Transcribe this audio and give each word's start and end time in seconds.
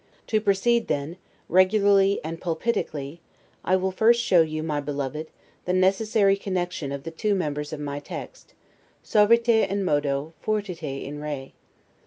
To 0.25 0.41
proceed, 0.41 0.87
then, 0.87 1.17
regularly 1.47 2.19
and 2.23 2.41
PULPITICALLY, 2.41 3.21
I 3.63 3.75
will 3.75 3.91
first 3.91 4.19
show 4.19 4.41
you, 4.41 4.63
my 4.63 4.81
beloved, 4.81 5.27
the 5.65 5.73
necessary 5.73 6.35
connection 6.35 6.91
of 6.91 7.03
the 7.03 7.11
two 7.11 7.35
members 7.35 7.71
of 7.71 7.79
my 7.79 7.99
text 7.99 8.55
'suaviter 9.05 9.69
in 9.69 9.85
modo: 9.85 10.33
fortiter 10.41 10.87
in 11.05 11.21
re'. 11.21 11.53